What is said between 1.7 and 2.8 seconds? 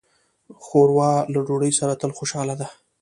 سره تل خوشاله ده.